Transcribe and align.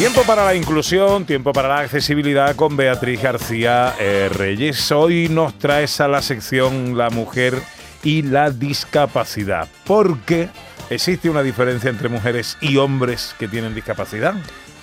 Tiempo 0.00 0.22
para 0.22 0.46
la 0.46 0.54
inclusión, 0.54 1.26
tiempo 1.26 1.52
para 1.52 1.68
la 1.68 1.80
accesibilidad 1.80 2.56
con 2.56 2.74
Beatriz 2.74 3.20
García 3.20 3.94
eh, 4.00 4.30
Reyes. 4.30 4.90
Hoy 4.92 5.28
nos 5.28 5.58
traes 5.58 6.00
a 6.00 6.08
la 6.08 6.22
sección 6.22 6.96
La 6.96 7.10
mujer 7.10 7.60
y 8.02 8.22
la 8.22 8.50
discapacidad. 8.50 9.68
¿Por 9.84 10.20
qué 10.20 10.48
existe 10.88 11.28
una 11.28 11.42
diferencia 11.42 11.90
entre 11.90 12.08
mujeres 12.08 12.56
y 12.62 12.78
hombres 12.78 13.34
que 13.38 13.46
tienen 13.46 13.74
discapacidad? 13.74 14.32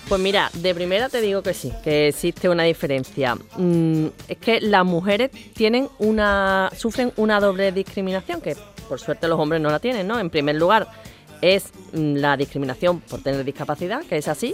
Pues 0.08 0.22
mira, 0.22 0.52
de 0.54 0.76
primera 0.76 1.10
te 1.10 1.20
digo 1.20 1.41
que 1.41 1.55
sí, 1.55 1.74
que 1.84 2.10
existe 2.10 2.48
una 2.48 2.62
diferencia. 2.66 3.36
Mm, 3.58 4.10
es 4.27 4.38
que 4.38 4.62
las 4.62 4.86
mujeres 4.86 5.32
tienen 5.55 5.90
una, 5.98 6.70
sufren 6.77 7.12
una 7.16 7.40
doble 7.40 7.72
discriminación, 7.72 8.40
que 8.40 8.55
por 8.88 8.99
suerte 8.99 9.27
los 9.27 9.40
hombres 9.40 9.62
no 9.62 9.72
la 9.72 9.80
tienen, 9.80 10.05
¿no? 10.05 10.20
En 10.20 10.30
primer 10.30 10.58
lugar, 10.58 10.88
es 11.41 11.72
mm, 11.94 12.18
la 12.18 12.38
discriminación 12.38 12.99
por 12.99 13.24
tener 13.24 13.44
discapacidad, 13.44 14.04
que 14.04 14.18
es 14.18 14.27
así, 14.27 14.54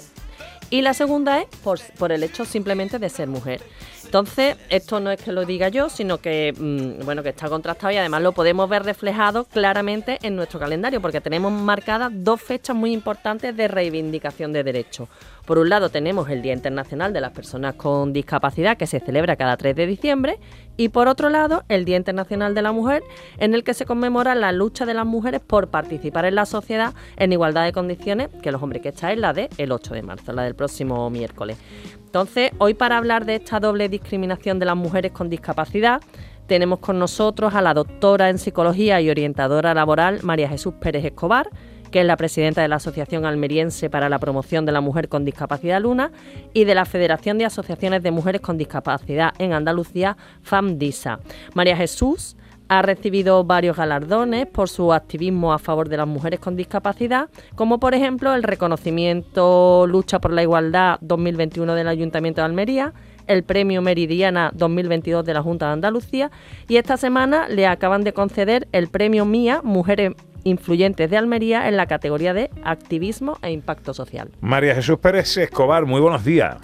y 0.74 0.82
la 0.82 0.96
segunda 0.96 1.40
es 1.40 1.46
por, 1.64 2.12
el 2.12 2.24
hecho 2.24 2.46
simplemente 2.46 2.98
de 2.98 3.08
ser 3.08 3.28
mujer. 3.28 3.62
Entonces, 4.06 4.58
esto 4.70 5.00
no 5.00 5.12
es 5.12 5.22
que 5.22 5.32
lo 5.32 5.46
diga 5.46 5.70
yo, 5.70 5.88
sino 5.88 6.18
que 6.18 6.52
mm, 6.52 7.06
bueno, 7.06 7.22
que 7.22 7.30
está 7.30 7.48
contrastado 7.48 7.94
y 7.94 7.98
además 7.98 8.24
lo 8.24 8.32
podemos 8.32 8.68
ver 8.68 8.82
reflejado 8.82 9.44
claramente 9.44 10.18
en 10.24 10.36
nuestro 10.36 10.60
calendario, 10.60 11.00
porque 11.00 11.22
tenemos 11.22 11.52
marcadas 11.52 12.12
dos 12.12 12.42
fechas 12.42 12.76
muy 12.76 12.92
importantes 12.92 13.56
de 13.56 13.68
reivindicación 13.68 14.52
de 14.52 14.64
derechos. 14.64 15.10
Por 15.46 15.60
un 15.60 15.70
lado 15.70 15.90
tenemos 15.90 16.28
el 16.32 16.42
Día 16.42 16.54
Internacional 16.54 17.14
de 17.14 17.22
las 17.22 17.34
Personas 17.34 17.76
con 17.76 18.12
Discapacidad, 18.12 18.76
que 18.76 18.88
se 18.88 19.00
celebra 19.00 19.36
cada 19.36 19.58
3 19.58 19.76
de 19.76 19.86
diciembre, 19.86 20.40
y 20.78 20.90
por 20.90 21.08
otro 21.08 21.30
lado 21.30 21.64
el 21.70 21.86
Día 21.86 21.98
Internacional 21.98 22.56
de 22.56 22.62
la 22.62 22.72
Mujer, 22.72 23.04
en 23.38 23.54
el 23.54 23.64
que 23.64 23.74
se 23.74 23.86
conmemora 23.86 24.36
la 24.36 24.52
lucha 24.52 24.86
de 24.86 24.94
las 24.94 25.06
mujeres 25.06 25.42
por 25.42 25.70
participar 25.70 26.26
en 26.26 26.36
la 26.36 26.46
sociedad 26.46 26.94
en 27.18 27.32
igualdad 27.32 27.66
de 27.66 27.74
condiciones 27.74 28.30
que 28.42 28.52
los 28.52 28.62
hombres, 28.62 28.82
que 28.82 28.90
está 28.90 29.12
es 29.12 29.20
la 29.20 29.34
de 29.34 29.50
el 29.58 29.72
8 29.72 29.94
de 29.94 30.02
marzo, 30.02 30.34
la 30.34 30.44
del 30.44 30.56
próximo 30.56 31.10
miércoles. 31.10 31.58
Entonces, 32.06 32.52
hoy 32.60 32.74
para 32.74 32.98
hablar 32.98 33.26
de 33.26 33.36
esta 33.36 33.60
doble 33.60 33.90
discriminación 33.90 34.60
de 34.60 34.66
las 34.66 34.76
mujeres 34.76 35.12
con 35.12 35.30
discapacidad, 35.30 36.02
tenemos 36.48 36.80
con 36.80 37.00
nosotros 37.00 37.56
a 37.56 37.62
la 37.62 37.74
doctora 37.74 38.30
en 38.30 38.38
psicología 38.38 39.00
y 39.02 39.10
orientadora 39.10 39.74
laboral 39.74 40.20
María 40.24 40.50
Jesús 40.50 40.74
Pérez 40.80 41.06
Escobar, 41.06 41.50
que 41.94 42.02
es 42.02 42.08
la 42.08 42.18
presidenta 42.18 42.64
de 42.64 42.68
la 42.68 42.78
Asociación 42.78 43.24
Almeriense 43.24 43.88
para 43.88 44.10
la 44.10 44.18
Promoción 44.18 44.66
de 44.66 44.72
la 44.72 44.82
Mujer 44.82 45.10
con 45.10 45.26
Discapacidad 45.26 45.80
Luna 45.80 46.12
y 46.52 46.66
de 46.66 46.74
la 46.74 46.86
Federación 46.86 47.38
de 47.38 47.46
Asociaciones 47.46 48.02
de 48.02 48.10
Mujeres 48.10 48.42
con 48.42 48.58
Discapacidad 48.58 49.32
en 49.38 49.54
Andalucía, 49.54 50.18
FAMDISA. 50.42 51.20
María 51.54 51.78
Jesús 51.78 52.36
ha 52.68 52.82
recibido 52.82 53.44
varios 53.44 53.78
galardones 53.78 54.48
por 54.48 54.70
su 54.70 54.92
activismo 54.92 55.54
a 55.54 55.60
favor 55.60 55.88
de 55.88 55.98
las 55.98 56.08
mujeres 56.08 56.40
con 56.40 56.56
discapacidad, 56.56 57.30
como 57.54 57.80
por 57.80 57.94
ejemplo 57.94 58.34
el 58.34 58.42
reconocimiento 58.42 59.86
Lucha 59.86 60.20
por 60.20 60.34
la 60.34 60.42
Igualdad 60.42 60.98
2021 61.02 61.76
del 61.76 61.88
Ayuntamiento 61.88 62.42
de 62.42 62.46
Almería, 62.46 62.94
el 63.28 63.44
Premio 63.44 63.84
Meridiana 63.84 64.50
2022 64.56 65.24
de 65.24 65.34
la 65.36 65.44
Junta 65.44 65.68
de 65.68 65.74
Andalucía 65.74 66.32
y 66.68 66.78
esta 66.78 66.98
semana 66.98 67.48
le 67.50 67.68
acaban 67.68 68.04
de 68.04 68.14
conceder 68.14 68.68
el 68.72 68.88
Premio 68.88 69.26
Mía 69.26 69.62
Mujeres 69.64 70.14
influyentes 70.44 71.10
de 71.10 71.18
Almería 71.18 71.68
en 71.68 71.78
la 71.78 71.86
categoría 71.86 72.34
de 72.34 72.50
activismo 72.64 73.38
e 73.42 73.52
impacto 73.52 73.94
social. 73.94 74.32
María 74.42 74.76
Jesús 74.76 75.00
Pérez 75.00 75.38
Escobar, 75.38 75.86
muy 75.86 76.02
buenos 76.02 76.24
días. 76.24 76.58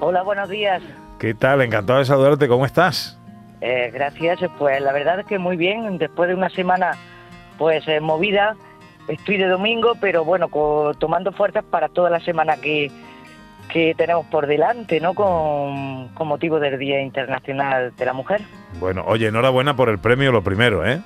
Hola, 0.00 0.22
buenos 0.22 0.48
días. 0.48 0.82
¿Qué 1.18 1.34
tal? 1.34 1.62
Encantado 1.62 1.98
de 1.98 2.04
saludarte, 2.04 2.48
¿cómo 2.48 2.66
estás? 2.66 3.18
Eh, 3.60 3.90
gracias, 3.92 4.38
pues 4.58 4.80
la 4.82 4.92
verdad 4.92 5.20
es 5.20 5.26
que 5.26 5.38
muy 5.38 5.56
bien, 5.56 5.96
después 5.98 6.28
de 6.28 6.34
una 6.34 6.50
semana 6.50 6.92
pues 7.56 7.88
eh, 7.88 8.00
movida, 8.00 8.54
estoy 9.08 9.38
de 9.38 9.48
domingo, 9.48 9.94
pero 10.00 10.24
bueno, 10.24 10.48
tomando 10.98 11.32
fuerzas 11.32 11.64
para 11.64 11.88
toda 11.88 12.10
la 12.10 12.20
semana 12.20 12.56
que, 12.56 12.90
que 13.72 13.94
tenemos 13.96 14.26
por 14.26 14.46
delante, 14.46 15.00
¿no? 15.00 15.14
Con, 15.14 16.08
con, 16.08 16.28
motivo 16.28 16.60
del 16.60 16.78
Día 16.78 17.00
Internacional 17.00 17.94
de 17.96 18.04
la 18.04 18.12
Mujer. 18.12 18.42
Bueno, 18.78 19.04
oye, 19.06 19.28
enhorabuena 19.28 19.74
por 19.74 19.88
el 19.88 19.98
premio, 19.98 20.32
lo 20.32 20.42
primero, 20.42 20.86
¿eh? 20.86 21.00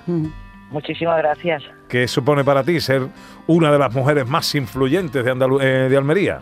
Muchísimas 0.70 1.19
gracias. 1.19 1.62
¿Qué 1.88 2.06
supone 2.06 2.44
para 2.44 2.62
ti 2.62 2.81
ser 2.81 3.03
una 3.47 3.72
de 3.72 3.78
las 3.78 3.92
mujeres 3.92 4.26
más 4.28 4.54
influyentes 4.54 5.25
de, 5.25 5.31
eh, 5.60 5.88
de 5.88 5.97
Almería? 5.97 6.41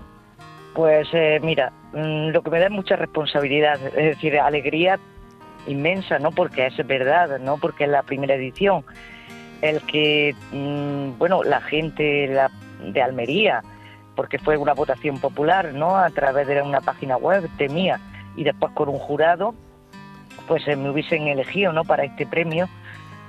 Pues 0.75 1.09
eh, 1.13 1.41
mira, 1.43 1.73
mm, 1.93 2.29
lo 2.29 2.43
que 2.43 2.51
me 2.51 2.61
da 2.61 2.67
es 2.67 2.73
mucha 2.73 2.97
responsabilidad, 2.97 3.81
es 3.87 4.17
decir, 4.17 4.39
alegría 4.39 4.99
inmensa, 5.67 6.19
¿no? 6.19 6.31
Porque 6.31 6.67
es 6.67 6.87
verdad, 6.87 7.39
¿no? 7.41 7.57
Porque 7.57 7.85
es 7.85 7.91
la 7.91 8.03
primera 8.03 8.35
edición. 8.35 8.85
El 9.63 9.81
que, 9.83 10.35
mm, 10.53 11.19
bueno, 11.19 11.43
la 11.43 11.61
gente 11.63 12.31
de 12.81 13.03
Almería, 13.03 13.63
porque 14.15 14.39
fue 14.39 14.57
una 14.57 14.75
votación 14.75 15.19
popular, 15.19 15.73
¿no? 15.73 15.97
A 15.97 16.11
través 16.11 16.47
de 16.47 16.61
una 16.61 16.81
página 16.81 17.17
web 17.17 17.49
de 17.57 17.69
mía 17.69 18.01
y 18.37 18.45
después 18.45 18.73
con 18.75 18.89
un 18.89 18.99
jurado, 18.99 19.55
pues 20.47 20.67
eh, 20.69 20.77
me 20.77 20.91
hubiesen 20.91 21.29
elegido, 21.29 21.73
¿no? 21.73 21.85
Para 21.85 22.05
este 22.05 22.27
premio 22.27 22.69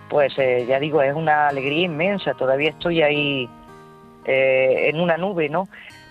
pues 0.09 0.33
eh, 0.37 0.65
ya 0.67 0.79
digo, 0.79 1.01
es 1.01 1.15
una 1.15 1.47
alegría 1.47 1.85
inmensa, 1.85 2.33
todavía 2.33 2.71
estoy 2.71 3.01
ahí 3.01 3.49
eh, 4.25 4.89
en 4.89 4.99
una 4.99 5.17
nube, 5.17 5.49
¿no? 5.49 5.67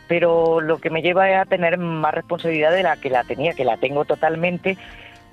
Pero 0.06 0.60
lo 0.60 0.78
que 0.78 0.90
me 0.90 1.02
lleva 1.02 1.30
es 1.30 1.36
a 1.36 1.44
tener 1.44 1.76
más 1.78 2.14
responsabilidad 2.14 2.72
de 2.72 2.82
la 2.82 2.96
que 2.96 3.10
la 3.10 3.24
tenía, 3.24 3.52
que 3.52 3.64
la 3.64 3.76
tengo 3.76 4.04
totalmente, 4.04 4.78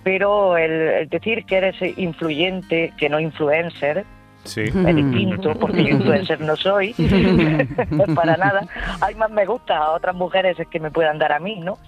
pero 0.04 0.58
el, 0.58 1.08
decir 1.10 1.46
que 1.46 1.58
eres 1.58 1.76
influyente, 1.98 2.94
que 2.98 3.10
no 3.10 3.20
influencer, 3.20 4.06
Sí. 4.44 4.62
Es 4.62 4.96
distinto, 4.96 5.56
porque 5.56 5.84
yo 5.84 5.96
influencer 5.96 6.40
no 6.40 6.56
soy, 6.56 6.94
para 8.16 8.38
nada. 8.38 8.68
Hay 9.02 9.16
más 9.16 9.32
me 9.32 9.44
gusta 9.44 9.76
a 9.76 9.92
otras 9.94 10.16
mujeres 10.16 10.56
que 10.70 10.80
me 10.80 10.92
puedan 10.92 11.18
dar 11.18 11.32
a 11.32 11.40
mí, 11.40 11.60
¿no? 11.62 11.80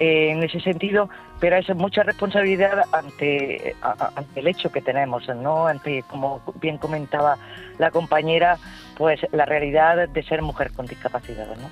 Eh, 0.00 0.30
en 0.30 0.44
ese 0.44 0.60
sentido, 0.60 1.08
pero 1.40 1.56
es 1.56 1.68
mucha 1.74 2.04
responsabilidad 2.04 2.84
ante, 2.92 3.74
ante 3.82 4.38
el 4.38 4.46
hecho 4.46 4.70
que 4.70 4.80
tenemos, 4.80 5.26
¿no? 5.28 5.66
Ante, 5.66 6.04
como 6.04 6.40
bien 6.60 6.78
comentaba 6.78 7.36
la 7.78 7.90
compañera, 7.90 8.58
pues 8.96 9.20
la 9.32 9.44
realidad 9.44 10.08
de 10.08 10.22
ser 10.22 10.40
mujer 10.40 10.70
con 10.72 10.86
discapacidad, 10.86 11.48
¿no? 11.56 11.68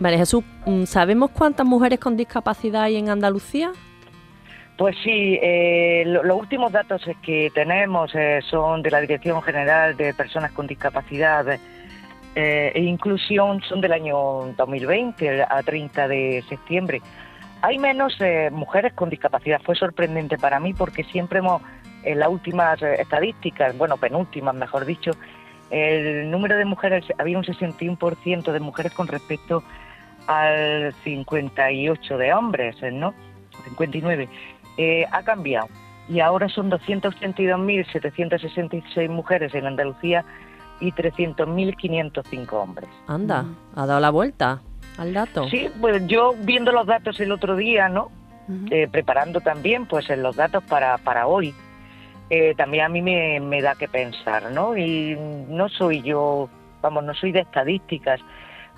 Vale, 0.00 0.18
Jesús, 0.18 0.42
mm, 0.66 0.82
¿sabemos 0.82 1.30
cuántas 1.30 1.64
mujeres 1.64 2.00
con 2.00 2.16
discapacidad 2.16 2.82
hay 2.82 2.96
en 2.96 3.08
Andalucía? 3.08 3.70
Pues 4.76 4.96
sí, 5.04 5.38
eh, 5.40 6.02
los 6.06 6.36
últimos 6.36 6.72
datos 6.72 7.02
que 7.22 7.52
tenemos 7.54 8.10
eh, 8.16 8.40
son 8.50 8.82
de 8.82 8.90
la 8.90 9.00
Dirección 9.00 9.40
General 9.42 9.96
de 9.96 10.12
Personas 10.12 10.50
con 10.50 10.66
Discapacidad 10.66 11.46
e 12.34 12.80
Inclusión, 12.80 13.60
son 13.62 13.80
del 13.80 13.92
año 13.92 14.16
2020, 14.56 15.42
a 15.42 15.62
30 15.62 16.08
de 16.08 16.44
septiembre. 16.48 17.00
Hay 17.62 17.78
menos 17.78 18.14
eh, 18.20 18.50
mujeres 18.50 18.92
con 18.94 19.10
discapacidad. 19.10 19.60
Fue 19.62 19.74
sorprendente 19.74 20.38
para 20.38 20.60
mí 20.60 20.72
porque 20.72 21.04
siempre 21.04 21.40
hemos, 21.40 21.60
en 22.02 22.18
las 22.18 22.28
últimas 22.28 22.80
eh, 22.82 23.00
estadísticas, 23.00 23.76
bueno, 23.76 23.96
penúltimas, 23.96 24.54
mejor 24.54 24.86
dicho, 24.86 25.10
el 25.70 26.30
número 26.30 26.56
de 26.56 26.64
mujeres, 26.64 27.04
había 27.18 27.38
un 27.38 27.44
61% 27.44 28.52
de 28.52 28.60
mujeres 28.60 28.92
con 28.92 29.08
respecto 29.08 29.64
al 30.26 30.94
58 31.04 32.18
de 32.18 32.32
hombres, 32.32 32.76
¿no? 32.92 33.14
59. 33.64 34.28
Eh, 34.76 35.06
ha 35.10 35.22
cambiado 35.22 35.68
y 36.08 36.20
ahora 36.20 36.48
son 36.48 36.70
282.766 36.70 39.08
mujeres 39.08 39.54
en 39.54 39.66
Andalucía 39.66 40.24
y 40.80 40.92
300.505 40.92 42.52
hombres. 42.54 42.88
Anda, 43.06 43.44
ha 43.76 43.86
dado 43.86 44.00
la 44.00 44.10
vuelta 44.10 44.60
al 44.98 45.12
dato. 45.12 45.48
Sí, 45.48 45.70
pues 45.80 46.06
yo 46.06 46.34
viendo 46.38 46.72
los 46.72 46.86
datos 46.86 47.18
el 47.20 47.32
otro 47.32 47.56
día, 47.56 47.88
¿no? 47.88 48.10
Eh, 48.70 48.88
preparando 48.90 49.40
también 49.40 49.86
pues 49.86 50.08
los 50.08 50.34
datos 50.34 50.64
para, 50.64 50.98
para 50.98 51.28
hoy, 51.28 51.54
eh, 52.30 52.54
también 52.56 52.84
a 52.84 52.88
mí 52.88 53.00
me, 53.00 53.38
me, 53.38 53.62
da 53.62 53.76
que 53.76 53.86
pensar, 53.86 54.50
¿no? 54.50 54.76
Y 54.76 55.16
no 55.48 55.68
soy 55.68 56.02
yo, 56.02 56.48
vamos, 56.82 57.04
no 57.04 57.14
soy 57.14 57.30
de 57.30 57.40
estadísticas, 57.40 58.20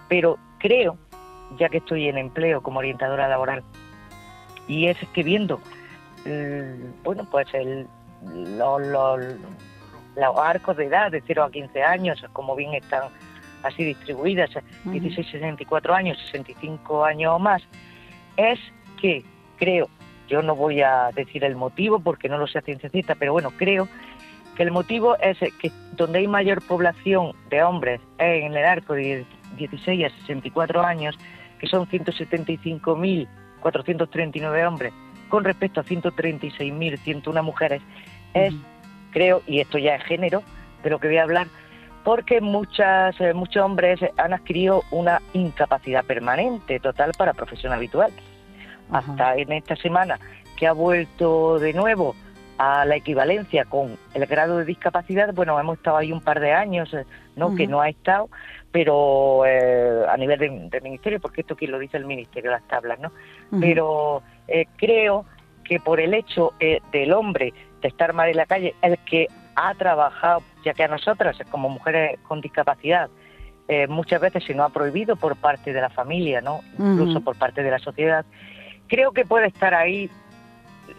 pero 0.08 0.38
creo, 0.58 0.98
ya 1.58 1.70
que 1.70 1.78
estoy 1.78 2.08
en 2.08 2.18
empleo 2.18 2.62
como 2.62 2.80
orientadora 2.80 3.28
laboral, 3.28 3.62
y 4.68 4.88
es 4.88 4.98
que 5.14 5.22
viendo, 5.22 5.58
bueno, 7.02 7.26
pues 7.30 7.46
el, 7.54 7.86
los, 8.58 8.82
los, 8.82 9.20
los 10.16 10.38
arcos 10.38 10.76
de 10.76 10.84
edad 10.84 11.10
de 11.10 11.22
0 11.26 11.44
a 11.44 11.50
15 11.50 11.82
años, 11.82 12.22
como 12.34 12.54
bien 12.54 12.74
están 12.74 13.04
así 13.62 13.84
distribuidas, 13.84 14.50
16, 14.84 15.30
64 15.30 15.94
años, 15.94 16.18
65 16.30 17.04
años 17.04 17.34
o 17.34 17.38
más, 17.38 17.62
es 18.36 18.58
que 19.00 19.24
creo, 19.56 19.88
yo 20.28 20.42
no 20.42 20.56
voy 20.56 20.82
a 20.82 21.10
decir 21.14 21.44
el 21.44 21.56
motivo 21.56 22.00
porque 22.00 22.28
no 22.28 22.36
lo 22.38 22.46
sé 22.46 22.58
a 22.58 22.62
ciencia 22.62 22.88
cierta, 22.88 23.14
pero 23.14 23.32
bueno, 23.32 23.52
creo 23.56 23.88
que 24.56 24.62
el 24.62 24.70
motivo 24.70 25.18
es 25.18 25.38
que 25.38 25.70
donde 25.92 26.20
hay 26.20 26.28
mayor 26.28 26.62
población 26.62 27.32
de 27.50 27.62
hombres 27.62 28.00
es 28.18 28.44
en 28.44 28.56
el 28.56 28.64
arco 28.64 28.94
de 28.94 29.26
16 29.56 30.06
a 30.06 30.10
64 30.20 30.82
años, 30.82 31.18
que 31.58 31.66
son 31.66 31.86
175.439 31.86 34.66
hombres 34.66 34.94
con 35.28 35.44
respecto 35.44 35.80
a 35.80 35.84
136.101 35.84 37.42
mujeres, 37.42 37.82
es, 38.34 38.54
creo, 39.12 39.42
y 39.46 39.60
esto 39.60 39.78
ya 39.78 39.94
es 39.94 40.04
género, 40.04 40.42
de 40.82 40.90
lo 40.90 40.98
que 40.98 41.08
voy 41.08 41.16
a 41.16 41.22
hablar, 41.22 41.46
porque 42.04 42.40
muchas, 42.40 43.18
eh, 43.20 43.32
muchos 43.34 43.62
hombres 43.62 44.00
han 44.16 44.32
adquirido 44.32 44.82
una 44.90 45.20
incapacidad 45.32 46.04
permanente 46.04 46.80
total 46.80 47.12
para 47.16 47.32
profesión 47.32 47.72
habitual. 47.72 48.12
Hasta 48.90 49.36
en 49.36 49.52
esta 49.52 49.74
semana 49.76 50.18
que 50.56 50.66
ha 50.66 50.72
vuelto 50.72 51.58
de 51.58 51.72
nuevo 51.72 52.14
a 52.58 52.84
la 52.84 52.96
equivalencia 52.96 53.64
con 53.64 53.96
el 54.12 54.26
grado 54.26 54.58
de 54.58 54.66
discapacidad, 54.66 55.32
bueno, 55.32 55.58
hemos 55.58 55.78
estado 55.78 55.96
ahí 55.96 56.12
un 56.12 56.20
par 56.20 56.40
de 56.40 56.52
años, 56.52 56.92
eh, 56.92 57.06
¿no? 57.34 57.54
Que 57.54 57.66
no 57.66 57.80
ha 57.80 57.88
estado, 57.88 58.28
pero 58.70 59.46
eh, 59.46 60.04
a 60.06 60.16
nivel 60.18 60.70
del 60.70 60.82
ministerio, 60.82 61.20
porque 61.20 61.40
esto 61.40 61.56
que 61.56 61.66
lo 61.66 61.78
dice 61.78 61.96
el 61.96 62.04
ministerio, 62.04 62.50
las 62.50 62.66
tablas, 62.68 63.00
¿no? 63.00 63.12
Pero 63.60 64.22
creo 64.76 65.24
que 65.64 65.80
por 65.80 66.00
el 66.00 66.12
hecho 66.12 66.52
del 66.92 67.12
hombre 67.12 67.54
de 67.80 67.88
estar 67.88 68.12
mal 68.12 68.28
en 68.28 68.36
la 68.36 68.46
calle, 68.46 68.74
el 68.82 68.98
que 68.98 69.28
ha 69.56 69.74
trabajado, 69.74 70.42
ya 70.64 70.74
que 70.74 70.84
a 70.84 70.88
nosotras, 70.88 71.36
como 71.50 71.68
mujeres 71.68 72.18
con 72.26 72.40
discapacidad, 72.40 73.10
eh, 73.68 73.86
muchas 73.86 74.20
veces 74.20 74.44
se 74.44 74.54
nos 74.54 74.70
ha 74.70 74.72
prohibido 74.72 75.16
por 75.16 75.36
parte 75.36 75.72
de 75.72 75.80
la 75.80 75.90
familia, 75.90 76.40
¿no? 76.40 76.60
incluso 76.78 77.20
por 77.20 77.36
parte 77.36 77.62
de 77.62 77.70
la 77.70 77.78
sociedad, 77.78 78.24
creo 78.88 79.12
que 79.12 79.24
puede 79.24 79.46
estar 79.46 79.72
ahí 79.74 80.10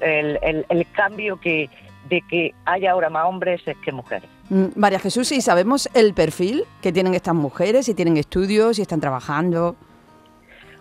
el, 0.01 0.39
el, 0.41 0.87
cambio 0.91 1.39
que 1.39 1.69
de 2.09 2.21
que 2.29 2.53
haya 2.65 2.91
ahora 2.91 3.09
más 3.09 3.25
hombres 3.25 3.61
que 3.83 3.91
mujeres. 3.91 4.29
Mm, 4.49 4.67
María 4.75 4.99
Jesús, 4.99 5.31
¿y 5.31 5.41
sabemos 5.41 5.89
el 5.93 6.13
perfil 6.13 6.63
que 6.81 6.91
tienen 6.91 7.13
estas 7.13 7.35
mujeres? 7.35 7.85
¿Si 7.85 7.93
tienen 7.93 8.17
estudios, 8.17 8.77
si 8.77 8.81
están 8.81 8.99
trabajando? 8.99 9.75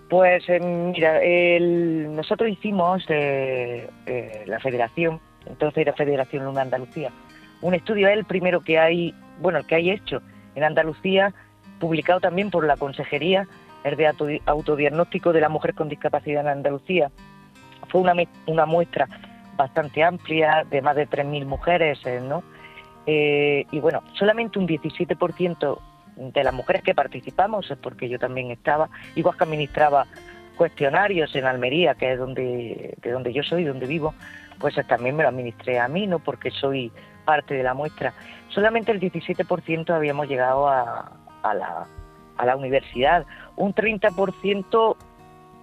Pues 0.09 0.45
eh, 0.49 0.61
mira, 0.61 1.21
nosotros 2.15 2.51
hicimos 2.51 3.05
eh, 3.09 3.89
la 4.47 4.61
federación, 4.61 5.21
entonces 5.47 5.87
la 5.87 5.95
Federación 5.95 6.45
Luna 6.45 6.63
Andalucía, 6.63 7.11
un 7.63 7.75
estudio 7.75 8.09
es 8.09 8.15
el 8.15 8.25
primero 8.25 8.61
que 8.61 8.79
hay, 8.79 9.15
bueno, 9.41 9.59
el 9.59 9.67
que 9.67 9.77
hay 9.77 9.91
hecho 9.91 10.21
en 10.55 10.65
Andalucía, 10.65 11.33
publicado 11.81 12.21
también 12.21 12.51
por 12.51 12.67
la 12.67 12.77
Consejería, 12.77 13.47
el 13.85 13.97
de 13.97 14.41
autodiagnóstico 14.47 15.33
de 15.33 15.41
la 15.41 15.49
mujer 15.49 15.75
con 15.75 15.89
discapacidad 15.89 16.43
en 16.43 16.49
Andalucía. 16.49 17.11
Fue 17.89 18.01
una, 18.01 18.15
una 18.47 18.67
muestra 18.67 19.09
bastante 19.57 20.03
amplia 20.03 20.65
de 20.71 20.83
más 20.83 20.97
de 20.97 21.09
3.000 21.09 21.47
mujeres, 21.47 21.99
eh, 22.05 22.21
¿no? 22.23 22.43
Eh, 23.07 23.67
y 23.71 23.81
bueno, 23.81 24.03
solamente 24.15 24.59
un 24.59 24.69
17% 24.69 25.79
de 26.17 26.45
las 26.45 26.55
mujeres 26.55 26.83
que 26.83 26.95
participamos, 26.95 27.71
es 27.71 27.79
porque 27.79 28.09
yo 28.09 28.19
también 28.19 28.51
estaba, 28.51 28.89
igual 29.17 29.37
que 29.37 29.45
administraba 29.45 30.07
cuestionarios 30.57 31.35
en 31.35 31.45
Almería, 31.45 31.95
que 31.95 32.13
es 32.13 32.19
donde, 32.19 32.95
de 33.01 33.11
donde 33.11 33.33
yo 33.33 33.43
soy, 33.43 33.65
donde 33.65 33.87
vivo, 33.87 34.15
pues 34.59 34.75
también 34.87 35.17
me 35.17 35.23
lo 35.23 35.31
administré 35.31 35.79
a 35.79 35.89
mí, 35.89 36.07
¿no? 36.07 36.19
Porque 36.19 36.51
soy 36.51 36.93
parte 37.25 37.55
de 37.55 37.63
la 37.63 37.75
muestra. 37.75 38.13
Solamente 38.49 38.93
el 38.93 39.01
17% 39.01 39.91
habíamos 39.91 40.29
llegado 40.29 40.69
a, 40.69 41.11
la, 41.43 41.87
a 42.37 42.47
la 42.47 42.57
universidad. 42.57 43.25
Un 43.57 43.75
30% 43.75 44.97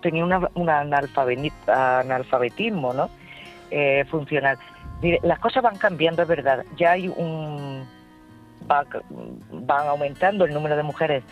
tenía 0.02 0.24
una, 0.24 0.50
un 0.54 0.70
analfabetismo 0.70 2.94
¿no? 2.94 3.10
Eh, 3.72 4.06
funcional. 4.10 4.58
las 5.22 5.40
cosas 5.40 5.64
van 5.64 5.78
cambiando, 5.78 6.24
es 6.24 6.28
verdad. 6.28 6.66
Ya 6.78 6.92
hay 6.92 7.08
un. 7.08 7.86
van 8.68 9.88
aumentando 9.88 10.46
el 10.46 10.54
número 10.54 10.76
de 10.76 10.84
mujeres 10.84 11.24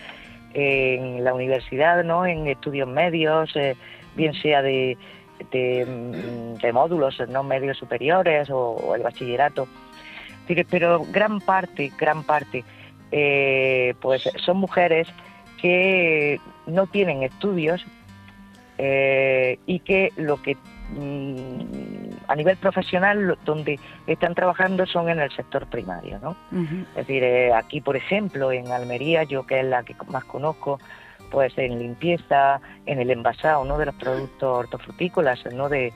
en 0.54 1.24
la 1.24 1.34
universidad, 1.34 2.04
¿no? 2.04 2.26
en 2.26 2.46
estudios 2.46 2.88
medios, 2.88 3.54
eh, 3.56 3.76
bien 4.16 4.34
sea 4.34 4.62
de, 4.62 4.96
de, 5.50 6.72
módulos 6.72 7.20
no 7.28 7.42
medios 7.42 7.78
superiores 7.78 8.48
o 8.50 8.94
el 8.94 9.02
bachillerato 9.02 9.68
pero 10.70 11.04
gran 11.10 11.40
parte, 11.40 11.92
gran 11.98 12.22
parte, 12.22 12.64
eh, 13.10 13.94
pues 14.00 14.28
son 14.44 14.58
mujeres 14.58 15.08
que 15.60 16.40
no 16.66 16.86
tienen 16.86 17.22
estudios 17.22 17.84
eh, 18.78 19.58
y 19.66 19.80
que 19.80 20.12
lo 20.16 20.40
que 20.40 20.56
mm, 20.90 21.87
a 22.28 22.36
nivel 22.36 22.56
profesional 22.58 23.38
donde 23.44 23.80
están 24.06 24.34
trabajando 24.34 24.86
son 24.86 25.08
en 25.08 25.18
el 25.18 25.30
sector 25.32 25.66
primario, 25.66 26.18
¿no? 26.20 26.36
Es 26.90 27.06
decir, 27.06 27.24
eh, 27.24 27.52
aquí 27.52 27.80
por 27.80 27.96
ejemplo 27.96 28.52
en 28.52 28.70
Almería, 28.70 29.24
yo 29.24 29.46
que 29.46 29.60
es 29.60 29.66
la 29.66 29.82
que 29.82 29.96
más 30.08 30.24
conozco, 30.24 30.78
pues 31.30 31.56
en 31.56 31.78
limpieza, 31.78 32.60
en 32.86 33.00
el 33.00 33.10
envasado, 33.10 33.64
¿no? 33.64 33.78
De 33.78 33.86
los 33.86 33.94
productos 33.94 34.58
hortofrutícolas, 34.58 35.44
¿no? 35.52 35.68
De, 35.68 35.92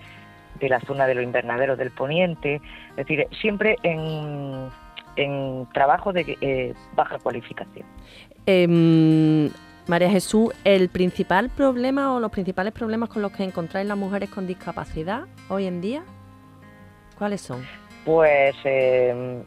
de 0.58 0.68
la 0.68 0.80
zona 0.80 1.06
de 1.06 1.14
los 1.14 1.24
invernaderos 1.24 1.78
del 1.78 1.90
poniente, 1.90 2.60
es 2.90 2.96
decir, 2.96 3.26
siempre 3.40 3.76
en, 3.82 4.68
en 5.16 5.66
trabajo 5.72 6.12
de 6.12 6.38
eh, 6.40 6.74
baja 6.94 7.18
cualificación. 7.18 7.86
Em, 8.46 9.50
María 9.86 10.10
Jesús, 10.10 10.52
¿el 10.64 10.88
principal 10.88 11.50
problema 11.50 12.14
o 12.14 12.20
los 12.20 12.30
principales 12.30 12.72
problemas 12.72 13.08
con 13.08 13.22
los 13.22 13.32
que 13.32 13.44
encontráis 13.44 13.86
las 13.86 13.98
mujeres 13.98 14.30
con 14.30 14.46
discapacidad 14.46 15.26
hoy 15.48 15.66
en 15.66 15.80
día? 15.80 16.02
¿Cuáles 17.22 17.42
son? 17.42 17.64
Pues 18.04 18.56
em, 18.64 19.44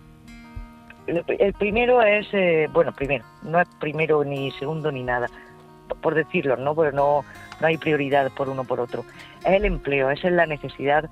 el 1.07 1.54
primero 1.56 2.01
es, 2.01 2.25
eh, 2.31 2.69
bueno, 2.72 2.94
primero, 2.94 3.25
no 3.44 3.60
es 3.60 3.68
primero 3.81 4.24
ni 4.24 4.50
segundo 4.51 4.94
ni 4.94 5.04
nada, 5.04 5.27
por 6.00 6.16
decirlo, 6.16 6.56
¿no? 6.56 6.74
Porque 6.74 6.95
no, 6.95 7.25
no 7.60 7.68
hay 7.68 7.77
prioridad 7.77 8.31
por 8.31 8.48
uno 8.48 8.63
por 8.63 8.80
otro. 8.80 9.04
Es 9.39 9.56
el 9.56 9.66
empleo, 9.66 10.10
esa 10.10 10.30
es 10.30 10.33
la 10.36 10.45
necesidad 10.45 11.10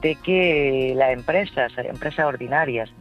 de 0.00 0.16
que 0.16 0.94
las 0.96 1.12
empresas, 1.12 1.70
empresas 1.78 2.26
ordinarias, 2.26 2.92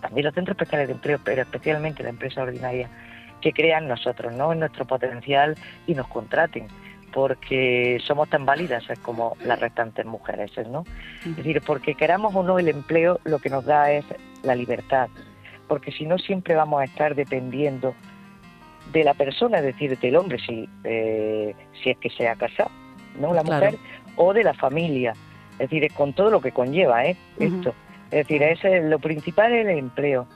también 0.00 0.24
los 0.24 0.34
centros 0.34 0.56
especiales 0.56 0.88
de 0.88 0.94
empleo, 0.94 1.20
pero 1.22 1.42
especialmente 1.42 2.02
las 2.02 2.10
empresas 2.10 2.38
ordinarias, 2.38 2.90
que 3.40 3.52
crean 3.52 3.86
nosotros, 3.86 4.32
¿no? 4.32 4.52
En 4.52 4.58
nuestro 4.58 4.84
potencial 4.88 5.54
y 5.86 5.94
nos 5.94 6.08
contraten, 6.08 6.66
porque 7.14 8.00
somos 8.04 8.28
tan 8.28 8.44
válidas 8.44 8.84
como 9.02 9.36
las 9.44 9.60
restantes 9.60 10.04
mujeres, 10.04 10.50
¿no? 10.68 10.84
Es 11.24 11.36
decir, 11.36 11.62
porque 11.64 11.94
queramos 11.94 12.34
o 12.34 12.42
no 12.42 12.58
el 12.58 12.68
empleo, 12.68 13.20
lo 13.22 13.38
que 13.38 13.50
nos 13.50 13.64
da 13.64 13.92
es 13.92 14.04
la 14.42 14.56
libertad, 14.56 15.08
porque 15.68 15.92
si 15.92 16.06
no 16.06 16.18
siempre 16.18 16.56
vamos 16.56 16.80
a 16.80 16.84
estar 16.84 17.14
dependiendo 17.14 17.94
de 18.92 19.04
la 19.04 19.14
persona, 19.14 19.58
es 19.58 19.64
decir, 19.64 19.96
del 19.96 20.16
hombre, 20.16 20.38
si, 20.44 20.68
eh, 20.82 21.54
si 21.80 21.90
es 21.90 21.98
que 21.98 22.10
se 22.10 22.28
ha 22.28 22.34
casado, 22.34 22.70
¿no? 23.20 23.32
La 23.32 23.44
mujer, 23.44 23.76
o 24.16 24.34
de 24.34 24.42
la 24.42 24.54
familia, 24.54 25.14
es 25.52 25.70
decir, 25.70 25.88
con 25.92 26.14
todo 26.14 26.30
lo 26.30 26.40
que 26.40 26.50
conlleva 26.50 27.04
¿eh? 27.04 27.16
esto. 27.38 27.74
Es 28.10 28.26
decir, 28.26 28.42
es, 28.42 28.60
lo 28.84 28.98
principal 28.98 29.52
es 29.52 29.66
el 29.66 29.78
empleo. 29.78 30.26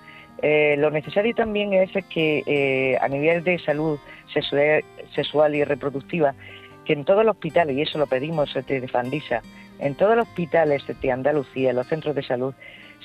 Eh, 0.42 0.76
lo 0.78 0.90
necesario 0.90 1.35
también 1.35 1.73
es 1.73 1.90
que 2.06 2.44
eh, 2.47 2.97
a 3.00 3.08
nivel 3.08 3.42
de 3.42 3.58
salud 3.58 3.99
sexual 5.12 5.54
y 5.56 5.64
reproductiva, 5.64 6.35
que 6.88 6.95
en 6.95 7.04
todos 7.04 7.23
los 7.23 7.35
hospitales, 7.35 7.76
y 7.76 7.83
eso 7.83 7.99
lo 7.99 8.07
pedimos 8.07 8.54
desde 8.54 8.88
Fandisa, 8.88 9.42
en 9.78 9.95
todos 9.95 10.16
los 10.16 10.26
hospitales 10.26 10.83
de 10.87 11.12
Andalucía, 11.12 11.68
en 11.68 11.76
los 11.76 11.87
centros 11.87 12.14
de 12.14 12.23
salud, 12.23 12.54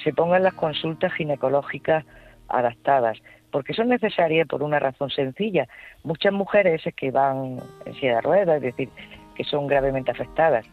se 0.01 0.13
pongan 0.13 0.41
las 0.41 0.53
consultas 0.53 1.11
ginecológicas 1.11 2.05
adaptadas, 2.47 3.21
porque 3.51 3.73
son 3.73 3.89
necesarias 3.89 4.47
por 4.47 4.63
una 4.63 4.79
razón 4.79 5.09
sencilla. 5.09 5.67
Muchas 6.05 6.31
mujeres 6.31 6.81
que 6.95 7.11
van 7.11 7.59
en 7.85 7.93
silla 7.95 8.15
de 8.15 8.21
ruedas, 8.21 8.55
es 8.55 8.61
decir, 8.61 8.89
que 9.35 9.43
son 9.43 9.67
gravemente 9.67 10.11
afectadas, 10.11 10.65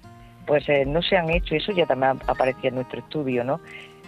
pues 0.47 0.69
eh, 0.69 0.85
no 0.87 1.03
se 1.03 1.17
han 1.17 1.31
hecho, 1.31 1.57
eso 1.57 1.73
ya 1.73 1.87
también 1.87 2.21
aparecía 2.29 2.69
en 2.69 2.77
nuestro 2.77 3.01
estudio, 3.01 3.43
¿no? 3.43 3.61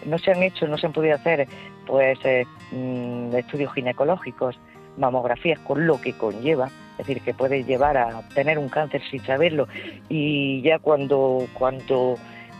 No 0.06 0.16
se 0.18 0.30
han 0.30 0.44
hecho, 0.44 0.68
no 0.68 0.78
se 0.78 0.86
han 0.86 0.92
podido 0.92 1.16
hacer, 1.16 1.48
pues, 1.88 2.20
eh, 2.24 2.46
mm, 2.70 3.34
estudios 3.34 3.74
ginecológicos, 3.74 4.60
mamografías, 4.96 5.58
con 5.58 5.88
lo 5.88 6.00
que 6.00 6.16
conlleva, 6.16 6.70
es 7.02 7.08
decir, 7.08 7.22
que 7.22 7.34
puede 7.34 7.64
llevar 7.64 7.96
a 7.96 8.22
tener 8.34 8.58
un 8.58 8.68
cáncer 8.68 9.02
sin 9.10 9.20
saberlo, 9.24 9.66
y 10.08 10.62
ya 10.62 10.78
cuando, 10.78 11.46
cuando 11.54 12.16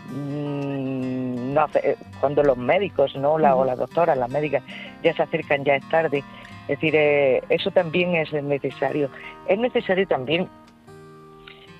mm, 0.09 1.57
eh, 1.75 1.95
cuando 2.19 2.43
los 2.43 2.57
médicos 2.57 3.15
no 3.15 3.37
la, 3.37 3.55
o 3.55 3.63
las 3.63 3.77
doctoras, 3.77 4.17
las 4.17 4.29
médicas 4.29 4.61
ya 5.01 5.13
se 5.13 5.23
acercan 5.23 5.63
ya 5.63 5.75
es 5.75 5.89
tarde. 5.89 6.23
Es 6.63 6.79
decir, 6.79 6.95
eh, 6.95 7.41
eso 7.49 7.71
también 7.71 8.15
es 8.15 8.31
necesario. 8.33 9.09
Es 9.47 9.57
necesario 9.57 10.07
también 10.07 10.49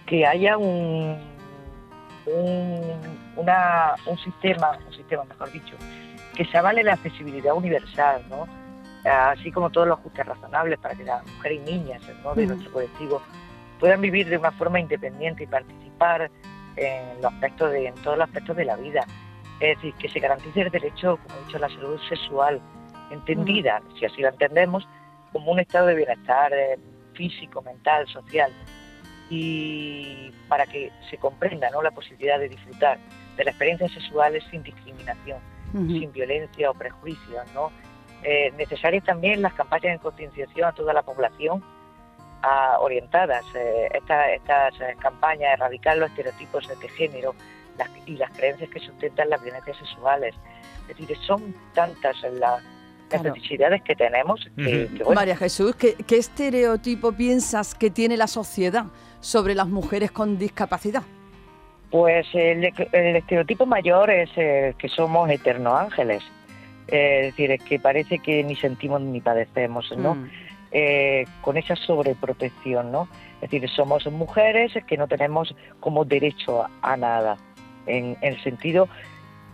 que 0.05 0.25
haya 0.25 0.57
un, 0.57 1.17
un, 2.25 2.81
una, 3.35 3.95
un 4.05 4.17
sistema, 4.19 4.77
un 4.87 4.93
sistema 4.93 5.23
mejor 5.25 5.51
dicho, 5.51 5.75
que 6.35 6.45
se 6.45 6.57
avale 6.57 6.83
la 6.83 6.93
accesibilidad 6.93 7.53
universal, 7.55 8.23
¿no? 8.29 8.62
Así 9.03 9.51
como 9.51 9.69
todos 9.69 9.87
los 9.87 9.99
ajustes 9.99 10.25
razonables 10.25 10.79
para 10.79 10.95
que 10.95 11.03
las 11.03 11.25
mujeres 11.25 11.61
y 11.65 11.71
niñas 11.71 12.01
¿no? 12.23 12.33
de 12.35 12.47
nuestro 12.47 12.71
colectivo 12.71 13.21
puedan 13.79 14.01
vivir 14.01 14.29
de 14.29 14.37
una 14.37 14.51
forma 14.51 14.79
independiente 14.79 15.43
y 15.43 15.47
participar 15.47 16.31
en 16.75 17.21
los 17.21 17.33
aspectos 17.33 17.71
de, 17.71 17.87
en 17.87 17.95
todos 17.95 18.17
los 18.17 18.27
aspectos 18.27 18.55
de 18.55 18.65
la 18.65 18.75
vida, 18.75 19.05
Es 19.59 19.77
decir, 19.77 19.93
que 19.95 20.09
se 20.09 20.19
garantice 20.19 20.61
el 20.61 20.69
derecho, 20.69 21.17
como 21.17 21.39
he 21.39 21.45
dicho, 21.45 21.57
a 21.57 21.61
la 21.61 21.69
salud 21.69 21.99
sexual, 22.07 22.61
entendida, 23.11 23.81
si 23.99 24.05
así 24.05 24.21
la 24.21 24.29
entendemos, 24.29 24.87
como 25.31 25.51
un 25.51 25.59
estado 25.59 25.87
de 25.87 25.95
bienestar 25.95 26.53
eh, 26.53 26.79
físico, 27.13 27.61
mental, 27.61 28.07
social, 28.07 28.51
y 29.29 30.31
para 30.47 30.65
que 30.65 30.91
se 31.09 31.17
comprenda 31.17 31.69
¿no? 31.69 31.81
la 31.81 31.91
posibilidad 31.91 32.39
de 32.39 32.49
disfrutar 32.49 32.99
de 33.37 33.43
las 33.43 33.53
experiencias 33.53 33.91
sexuales 33.91 34.43
sin 34.51 34.63
discriminación, 34.63 35.39
sin 35.73 36.11
violencia 36.11 36.69
o 36.69 36.73
prejuicios, 36.75 37.43
¿no? 37.55 37.71
Eh, 38.23 38.53
necesarias 38.57 39.03
también 39.03 39.41
las 39.41 39.53
campañas 39.53 39.93
de 39.93 39.99
concienciación 39.99 40.67
a 40.67 40.71
toda 40.71 40.93
la 40.93 41.01
población 41.01 41.63
orientadas. 42.79 43.45
Eh, 43.55 43.89
estas 43.93 44.73
eh, 44.81 44.95
campañas, 44.99 45.53
erradicar 45.53 45.97
los 45.97 46.09
estereotipos 46.09 46.67
de 46.67 46.89
género 46.89 47.33
y 48.05 48.17
las 48.17 48.29
creencias 48.31 48.69
que 48.69 48.79
sustentan 48.79 49.29
las 49.29 49.41
violencias 49.41 49.77
sexuales. 49.77 50.35
Es 50.89 50.97
decir, 50.97 51.17
son 51.25 51.55
tantas 51.73 52.17
las 52.33 52.61
necesidades 53.23 53.81
que 53.83 53.95
tenemos. 53.95 54.45
Que, 54.57 54.89
María 55.13 55.37
Jesús, 55.37 55.75
¿qué, 55.75 55.95
estereotipo 56.09 57.13
piensas 57.13 57.73
que 57.75 57.89
tiene 57.89 58.17
la 58.17 58.27
sociedad 58.27 58.85
sobre 59.21 59.55
las 59.55 59.67
mujeres 59.67 60.11
con 60.11 60.37
discapacidad? 60.37 61.03
Pues 61.89 62.27
el, 62.33 62.65
estereotipo 62.91 63.65
mayor 63.65 64.09
es 64.09 64.29
que 64.33 64.89
somos 64.89 65.29
eternos 65.29 65.79
ángeles. 65.79 66.23
Es 66.87 67.25
decir, 67.27 67.51
es 67.51 67.63
que 67.63 67.79
parece 67.79 68.19
que 68.19 68.43
ni 68.43 68.55
sentimos 68.55 69.01
ni 69.01 69.21
padecemos, 69.21 69.91
¿no? 69.97 70.15
Mm. 70.15 70.29
Eh, 70.71 71.25
con 71.41 71.55
esa 71.57 71.75
sobreprotección, 71.75 72.91
¿no? 72.91 73.07
Es 73.41 73.51
decir, 73.51 73.69
somos 73.69 74.05
mujeres 74.07 74.73
que 74.87 74.97
no 74.97 75.07
tenemos 75.07 75.55
como 75.79 76.03
derecho 76.03 76.65
a, 76.81 76.97
nada, 76.97 77.37
en, 77.85 78.17
el 78.21 78.41
sentido 78.41 78.87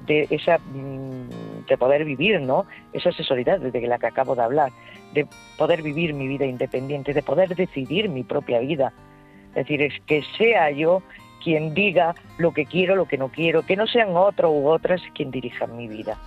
de 0.06 0.28
esa 0.30 0.60
mm, 0.60 1.66
de 1.68 1.78
poder 1.78 2.06
vivir, 2.06 2.40
¿no? 2.40 2.66
Esa 2.94 3.12
sexualidad 3.12 3.60
de 3.60 3.82
la 3.82 4.00
que 4.00 4.08
acabo 4.08 4.34
de 4.34 4.44
hablar, 4.44 4.72
de 5.14 5.28
poder 5.58 5.82
vivir 5.82 6.14
mi 6.14 6.28
vida 6.28 6.46
independiente, 6.46 7.14
de 7.14 7.22
poder 7.22 7.54
decidir 7.54 8.08
mi 8.08 8.24
propia 8.24 8.60
vida. 8.60 8.94
Es 9.50 9.56
decir, 9.56 9.82
es 9.82 9.94
que 10.06 10.24
sea 10.38 10.72
yo 10.72 11.04
quien 11.44 11.74
diga 11.74 12.16
lo 12.38 12.54
que 12.54 12.66
quiero, 12.66 12.96
lo 12.96 13.08
que 13.08 13.18
no 13.18 13.30
quiero, 13.30 13.64
que 13.64 13.76
no 13.76 13.88
sean 13.88 14.16
otros 14.16 14.52
u 14.54 14.68
otras 14.68 15.02
quien 15.14 15.32
dirijan 15.32 15.76
mi 15.76 15.88
vida. 15.88 16.18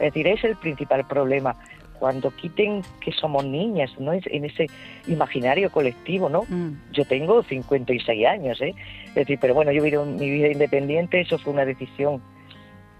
Es 0.00 0.14
decir, 0.14 0.26
es 0.26 0.42
el 0.44 0.56
principal 0.56 1.06
problema 1.06 1.56
cuando 2.00 2.30
quiten 2.30 2.82
que 3.00 3.12
somos 3.12 3.44
niñas, 3.44 3.92
¿no? 4.00 4.12
En 4.14 4.44
ese 4.46 4.66
imaginario 5.06 5.70
colectivo, 5.70 6.30
¿no? 6.30 6.44
Mm. 6.48 6.92
Yo 6.92 7.04
tengo 7.04 7.42
56 7.42 8.26
años, 8.26 8.60
¿eh? 8.62 8.74
Es 9.08 9.14
decir, 9.14 9.38
pero 9.38 9.52
bueno, 9.52 9.70
yo 9.70 9.82
vivo 9.82 10.06
mi 10.06 10.30
vida 10.30 10.48
independiente, 10.48 11.20
eso 11.20 11.38
fue 11.38 11.52
una 11.52 11.66
decisión 11.66 12.22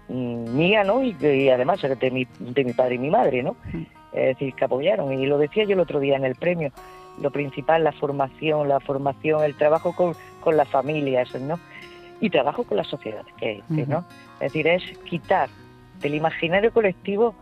mm, 0.07 0.55
mía, 0.55 0.83
¿no? 0.83 1.03
Y, 1.03 1.49
además 1.49 1.81
de 1.81 2.11
mi, 2.11 2.27
de 2.39 2.63
mi 2.63 2.73
padre 2.73 2.95
y 2.95 2.99
mi 2.99 3.09
madre, 3.09 3.41
¿no? 3.41 3.57
Mm. 3.73 3.81
Es 4.13 4.37
decir, 4.37 4.53
que 4.53 4.65
apoyaron. 4.65 5.11
Y 5.19 5.25
lo 5.25 5.39
decía 5.39 5.63
yo 5.63 5.73
el 5.73 5.79
otro 5.79 5.99
día 5.99 6.15
en 6.15 6.23
el 6.23 6.35
premio, 6.35 6.71
lo 7.19 7.31
principal, 7.31 7.83
la 7.83 7.93
formación, 7.93 8.69
la 8.69 8.79
formación, 8.79 9.43
el 9.43 9.55
trabajo 9.55 9.95
con, 9.95 10.13
con 10.41 10.55
las 10.55 10.69
familias, 10.69 11.33
¿no? 11.41 11.59
Y 12.19 12.29
trabajo 12.29 12.65
con 12.65 12.77
la 12.77 12.83
sociedad, 12.83 13.25
que, 13.39 13.63
¿no? 13.67 14.05
Es 14.35 14.53
decir, 14.53 14.67
es 14.67 14.83
quitar 15.09 15.49
del 16.01 16.15
imaginario 16.15 16.71
colectivo 16.71 17.35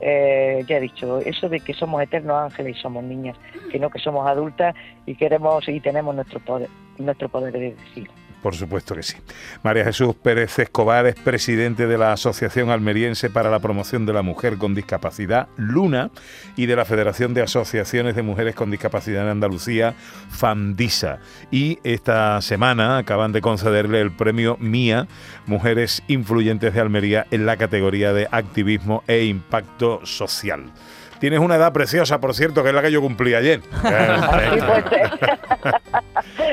eh, 0.00 0.64
ya 0.66 0.76
he 0.76 0.80
dicho, 0.80 1.20
eso 1.20 1.48
de 1.48 1.60
que 1.60 1.72
somos 1.72 2.02
eternos 2.02 2.36
ángeles 2.36 2.76
y 2.76 2.80
somos 2.80 3.04
niñas, 3.04 3.36
que 3.70 3.78
no 3.78 3.90
que 3.90 3.98
somos 3.98 4.26
adultas 4.26 4.74
y 5.06 5.14
queremos 5.14 5.68
y 5.68 5.80
tenemos 5.80 6.14
nuestro 6.14 6.40
poder, 6.40 6.68
nuestro 6.98 7.28
poder 7.28 7.52
de 7.52 7.74
decir. 7.74 8.10
Por 8.44 8.54
supuesto 8.54 8.94
que 8.94 9.02
sí. 9.02 9.16
María 9.62 9.84
Jesús 9.84 10.14
Pérez 10.16 10.58
Escobar 10.58 11.06
es 11.06 11.14
presidente 11.14 11.86
de 11.86 11.96
la 11.96 12.12
Asociación 12.12 12.68
Almeriense 12.68 13.30
para 13.30 13.48
la 13.48 13.58
Promoción 13.58 14.04
de 14.04 14.12
la 14.12 14.20
Mujer 14.20 14.58
con 14.58 14.74
Discapacidad, 14.74 15.48
LUNA, 15.56 16.10
y 16.54 16.66
de 16.66 16.76
la 16.76 16.84
Federación 16.84 17.32
de 17.32 17.40
Asociaciones 17.40 18.14
de 18.14 18.20
Mujeres 18.20 18.54
con 18.54 18.70
Discapacidad 18.70 19.22
en 19.22 19.30
Andalucía, 19.30 19.94
FAMDISA. 20.28 21.20
Y 21.50 21.78
esta 21.84 22.42
semana 22.42 22.98
acaban 22.98 23.32
de 23.32 23.40
concederle 23.40 24.02
el 24.02 24.12
premio 24.12 24.58
MIA, 24.60 25.08
Mujeres 25.46 26.02
Influyentes 26.06 26.74
de 26.74 26.80
Almería, 26.82 27.26
en 27.30 27.46
la 27.46 27.56
categoría 27.56 28.12
de 28.12 28.28
Activismo 28.30 29.04
e 29.06 29.24
Impacto 29.24 30.04
Social. 30.04 30.70
Tienes 31.18 31.40
una 31.40 31.56
edad 31.56 31.72
preciosa, 31.72 32.20
por 32.20 32.34
cierto, 32.34 32.62
que 32.62 32.68
es 32.68 32.74
la 32.74 32.82
que 32.82 32.92
yo 32.92 33.00
cumplí 33.00 33.32
ayer. 33.32 33.62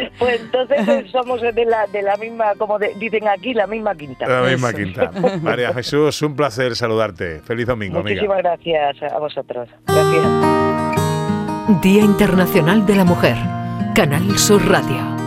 pues, 0.10 0.12
pues, 0.20 0.41
entonces 0.41 1.12
somos 1.12 1.41
de 1.41 1.65
la, 1.65 1.88
de 1.88 2.01
la 2.01 2.15
misma, 2.17 2.55
como 2.58 2.79
dicen 2.79 3.27
aquí, 3.27 3.53
la 3.53 3.67
misma 3.67 3.96
quinta. 3.96 4.27
La 4.27 4.41
misma 4.50 4.74
quinta. 4.74 5.12
María 5.41 5.74
Jesús, 5.74 6.22
un 6.22 6.36
placer 6.36 6.75
saludarte. 6.75 7.41
Feliz 7.41 7.67
domingo, 7.67 8.01
Muchísimas 8.01 8.39
gracias 8.39 9.01
a 9.03 9.17
vosotros. 9.20 9.70
Gracias. 9.88 10.25
Día 11.81 12.03
Internacional 12.03 12.86
de 12.86 12.96
la 12.96 13.05
Mujer. 13.05 13.36
Canal 13.96 14.38
Sur 14.38 14.67
Radio. 14.70 15.20